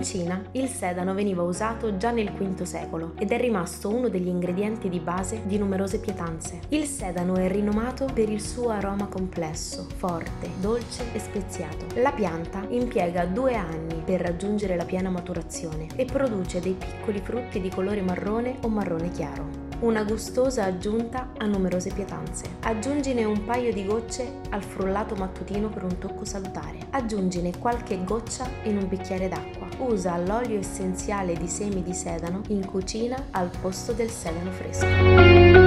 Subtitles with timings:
[0.00, 4.28] In Cina il sedano veniva usato già nel V secolo ed è rimasto uno degli
[4.28, 6.60] ingredienti di base di numerose pietanze.
[6.68, 11.84] Il sedano è rinomato per il suo aroma complesso, forte, dolce e speziato.
[11.96, 17.60] La pianta impiega due anni per raggiungere la piena maturazione e produce dei piccoli frutti
[17.60, 22.56] di colore marrone o marrone chiaro una gustosa aggiunta a numerose pietanze.
[22.60, 26.78] Aggiungine un paio di gocce al frullato mattutino per un tocco salutare.
[26.90, 29.68] Aggiungine qualche goccia in un bicchiere d'acqua.
[29.78, 35.59] Usa l'olio essenziale di semi di sedano in cucina al posto del sedano fresco.